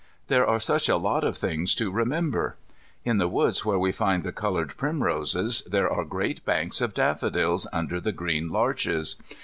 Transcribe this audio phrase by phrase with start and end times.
[0.29, 2.57] There are such a lot of things to remember
[3.05, 7.67] In the wood where we find the coloured primroses there are great banks of daffodils
[7.71, 9.17] under the green larches.